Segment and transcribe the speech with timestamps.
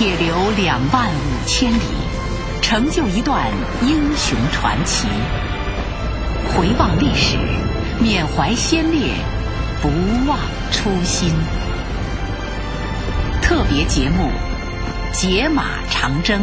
[0.00, 1.82] 铁流两万五千里，
[2.62, 3.46] 成就一段
[3.86, 5.06] 英雄传奇。
[6.48, 7.36] 回望历史，
[8.00, 9.12] 缅怀先烈，
[9.82, 9.90] 不
[10.26, 10.38] 忘
[10.72, 11.34] 初心。
[13.42, 14.30] 特别节目
[15.14, 16.40] 《解码长征》。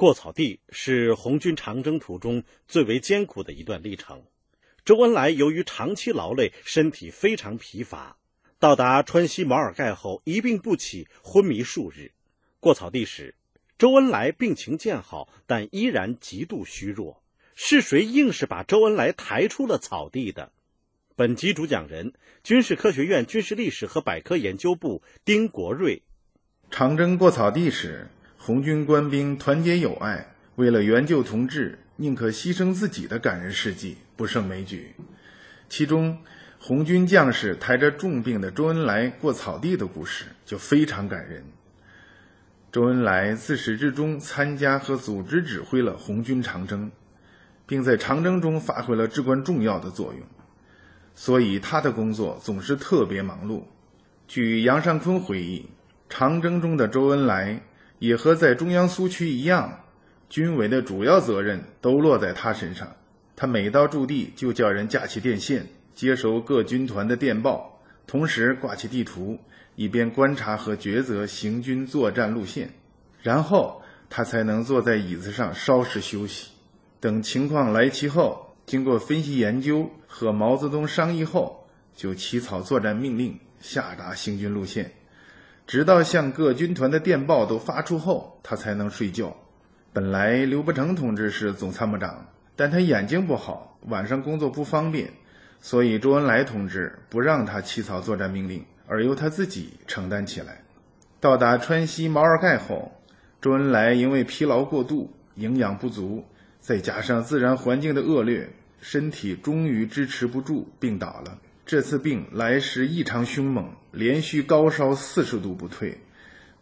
[0.00, 4.22] 过草地是红军长征途中最为艰苦的一段历程。
[4.82, 8.16] 周恩来由于长期劳累，身体非常疲乏。
[8.58, 12.12] 到达川西毛尔盖后，一病不起，昏迷数日。
[12.60, 13.34] 过草地时，
[13.76, 17.22] 周恩来病情渐好，但依然极度虚弱。
[17.54, 20.50] 是谁硬是把周恩来抬出了草地的？
[21.14, 26.02] 本集主讲人：军事科学院军事历史和百科研究部丁国瑞。
[26.70, 28.08] 长征过草地时。
[28.42, 34.94] 红军官兵团结友爱，为了援救同志，宁可牺牲自己的感人事迹不胜枚举。
[35.68, 36.16] 其中，
[36.58, 41.44] 红军将士抬着重病的周恩来过草地的故事就非常感人。
[42.72, 46.90] 周恩来自始至终参加和组织指挥了红军长征，
[47.66, 50.22] 并在长征中发挥了至关重要的作用，
[51.14, 53.64] 所以他的工作总是特别忙碌。
[54.26, 55.68] 据杨尚昆回忆，
[56.08, 57.60] 长征中的周恩来。
[58.00, 59.84] 也和在中央苏区一样，
[60.28, 62.96] 军委的主要责任都落在他身上。
[63.36, 69.38] 他每到驻地，就叫人架起电线，接收各军团的电报，同时挂起地图，
[69.76, 72.70] 以便观察和抉择行军作战路线。
[73.22, 76.50] 然后他才能坐在椅子上稍事休息，
[77.00, 84.90] 等情况来齐后，经过分析研究和毛泽东商议后，就起草作战命令，下达行军路线。
[85.66, 89.36] 直到向各军团的电报都发出后，他才能睡觉。
[89.92, 95.10] 本来刘伯承同志是总参谋长，但他眼睛不好，晚上工作不方便，
[95.60, 100.62] 所以周恩来同志不让他起草作战命令，而由他自己承担起来。
[101.20, 102.92] 到达川西毛尔盖后，
[103.40, 106.24] 周恩来因为疲劳过度、营养不足，
[106.60, 108.48] 再加上自然环境的恶劣，
[108.80, 111.38] 身体终于支持不住，病倒了。
[111.70, 115.98] 这次病来时异常凶猛，连续高烧四十度不退，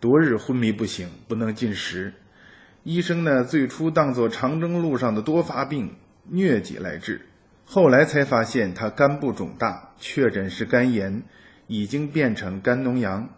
[0.00, 2.12] 多日昏迷不醒，不能进食。
[2.82, 5.94] 医生呢，最初当作长征路上的多发病、
[6.32, 7.24] 疟疾来治，
[7.64, 11.22] 后来才发现他肝部肿大，确诊是肝炎，
[11.68, 13.28] 已经变成肝脓疡。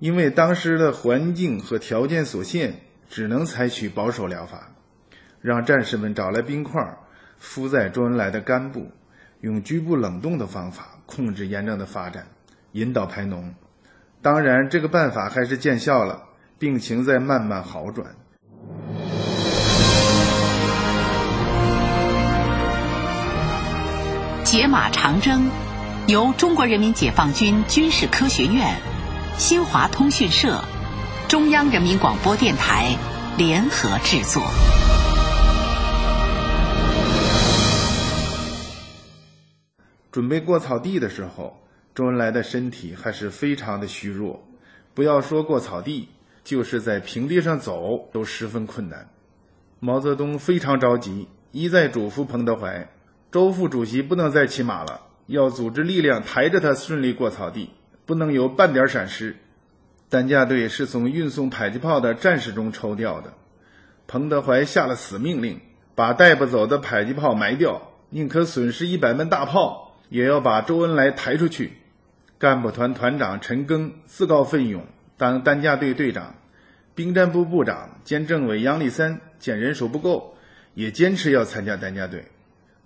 [0.00, 4.74] 因为当时的环境和条件所限，只能采取保守疗法，
[5.40, 6.98] 让战士们找来冰块
[7.38, 8.90] 敷在周恩来的肝部，
[9.40, 10.98] 用局部冷冻的方法。
[11.14, 12.26] 控制炎症的发展，
[12.72, 13.52] 引导排脓。
[14.22, 16.22] 当然，这个办法还是见效了，
[16.58, 18.06] 病情在慢慢好转。
[24.44, 25.50] 解码长征
[26.06, 28.76] 由中国人民解放军军事科学院、
[29.36, 30.62] 新华通讯社、
[31.28, 32.96] 中央人民广播电台
[33.36, 34.42] 联合制作。
[40.12, 41.58] 准备过草地的时候，
[41.94, 44.46] 周恩来的身体还是非常的虚弱。
[44.92, 46.10] 不要说过草地，
[46.44, 49.08] 就是在平地上走都十分困难。
[49.80, 52.86] 毛泽东非常着急，一再嘱咐彭德怀
[53.32, 57.70] ：“周副主席不能再骑马了，要组织力量抬着他顺利过草地，
[58.04, 59.36] 不能有半点闪失。”
[60.10, 63.32] 担架队是从运送迫击炮的战士中抽调的。
[64.06, 65.58] 彭德怀下了死命令，
[65.94, 67.80] 把带不走的迫击炮埋掉，
[68.10, 69.88] 宁可损失一百门大炮。
[70.12, 71.72] 也要把周恩来抬出去。
[72.38, 74.84] 干部团团长陈赓自告奋勇
[75.16, 76.34] 当担架队队长，
[76.94, 80.36] 兵站部部长兼政委杨立三见人手不够，
[80.74, 82.26] 也坚持要参加担架队。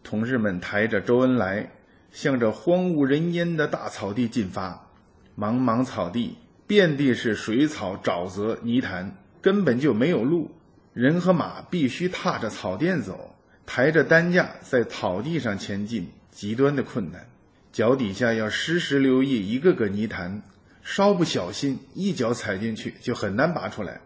[0.04, 1.68] 同志们抬着周恩来，
[2.12, 4.88] 向着荒无人烟的大草地进发。
[5.36, 6.38] 茫茫草地，
[6.68, 10.52] 遍地是水草、沼泽、泥潭，根本就没有路，
[10.92, 13.34] 人和马必须踏着草垫走，
[13.66, 16.08] 抬着担架在草地上前进。
[16.36, 17.26] 极端的困难，
[17.72, 20.42] 脚底下要时时留意一个个泥潭，
[20.82, 24.02] 稍不小心一脚踩进去就很难拔出来。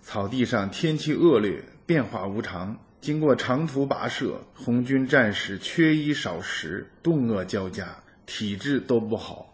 [0.00, 9.52] 草地上天气恶劣，变化无常，经过长途跋涉，红军战士缺衣少食，冻饿交加，体质都不好。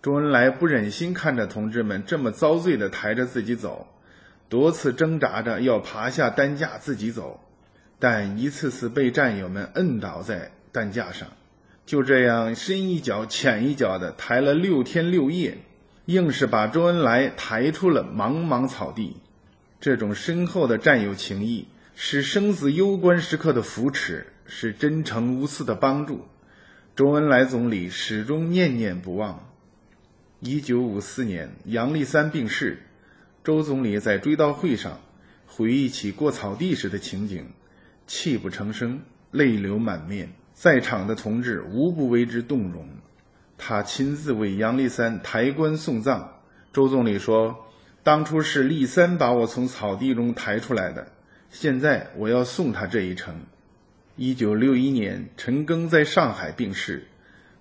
[0.00, 3.86] 周恩来不忍心看着同志们这么遭罪的抬着自己走，
[4.48, 7.38] 多次挣扎着要爬下担架自己走，
[7.98, 11.28] 但一次次被战友们摁倒在担架上。
[11.90, 15.58] 就这样深一脚浅一脚的抬了六天六夜，
[16.04, 19.16] 硬是把周恩来抬出了茫茫草地。
[19.80, 21.66] 这种深厚的战友情谊，
[21.96, 26.28] 是生死攸关时刻的扶持，是真诚无私的帮助。
[26.94, 29.50] 周恩来总理始终念念不忘。
[30.38, 32.84] 一九五四年，杨立三病逝，
[33.42, 35.00] 周总理在追悼会上
[35.44, 37.46] 回忆起过草地时的情景，
[38.06, 39.00] 泣不成声，
[39.32, 40.32] 泪流满面。
[40.62, 42.86] 在场的同志无不为之动容。
[43.56, 46.34] 他亲自为杨立三抬棺送葬。
[46.70, 47.64] 周总理说
[48.04, 51.12] ：“当初是立三把我从草地中抬出来的，
[51.48, 53.34] 现在我要送他这一程。”
[54.16, 57.06] 一九六一年，陈赓在上海病逝，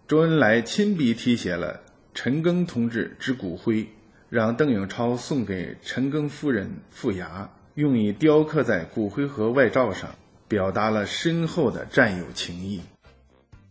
[0.06, 1.80] 周恩来亲笔题写了
[2.14, 3.88] 陈赓同志之骨灰，
[4.30, 10.16] 让邓颖超送给陈赓夫人傅牙，用以雕刻在骨灰盒外罩上，
[10.50, 12.82] 表达了深厚的战友情谊。